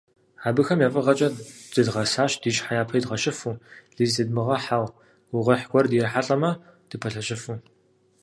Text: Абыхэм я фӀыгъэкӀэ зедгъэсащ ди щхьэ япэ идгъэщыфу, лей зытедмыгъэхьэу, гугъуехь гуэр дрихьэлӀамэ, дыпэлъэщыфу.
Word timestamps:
Абыхэм 0.47 0.79
я 0.87 0.89
фӀыгъэкӀэ 0.93 1.29
зедгъэсащ 1.73 2.31
ди 2.41 2.49
щхьэ 2.55 2.73
япэ 2.81 2.93
идгъэщыфу, 2.97 3.59
лей 3.95 4.07
зытедмыгъэхьэу, 4.11 4.85
гугъуехь 5.31 5.67
гуэр 5.69 5.85
дрихьэлӀамэ, 5.89 6.51
дыпэлъэщыфу. 6.89 7.53